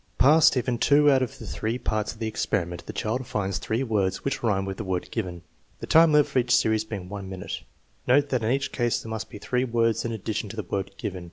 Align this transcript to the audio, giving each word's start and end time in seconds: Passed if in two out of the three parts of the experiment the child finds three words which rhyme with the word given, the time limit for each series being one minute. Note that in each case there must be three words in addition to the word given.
Passed 0.17 0.57
if 0.57 0.67
in 0.67 0.79
two 0.79 1.11
out 1.11 1.21
of 1.21 1.37
the 1.37 1.45
three 1.45 1.77
parts 1.77 2.11
of 2.11 2.17
the 2.17 2.27
experiment 2.27 2.87
the 2.87 2.91
child 2.91 3.27
finds 3.27 3.59
three 3.59 3.83
words 3.83 4.25
which 4.25 4.41
rhyme 4.41 4.65
with 4.65 4.77
the 4.77 4.83
word 4.83 5.11
given, 5.11 5.43
the 5.79 5.85
time 5.85 6.11
limit 6.11 6.25
for 6.25 6.39
each 6.39 6.55
series 6.55 6.83
being 6.83 7.07
one 7.07 7.29
minute. 7.29 7.61
Note 8.07 8.29
that 8.29 8.41
in 8.43 8.49
each 8.49 8.71
case 8.71 8.99
there 8.99 9.11
must 9.11 9.29
be 9.29 9.37
three 9.37 9.63
words 9.63 10.03
in 10.03 10.11
addition 10.11 10.49
to 10.49 10.55
the 10.55 10.63
word 10.63 10.89
given. 10.97 11.19